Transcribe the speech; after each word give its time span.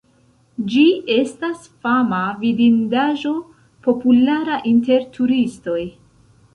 Ĝi 0.71 0.85
estas 1.15 1.67
fama 1.83 2.23
vidindaĵo, 2.45 3.37
populara 3.91 4.61
inter 4.75 5.09
turistoj. 5.21 5.81